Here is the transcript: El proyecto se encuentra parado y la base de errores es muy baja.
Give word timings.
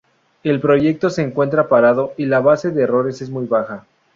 El 0.41 0.59
proyecto 0.59 1.11
se 1.11 1.21
encuentra 1.21 1.69
parado 1.69 2.15
y 2.17 2.25
la 2.25 2.39
base 2.39 2.71
de 2.71 2.81
errores 2.81 3.21
es 3.21 3.29
muy 3.29 3.45
baja. 3.45 3.85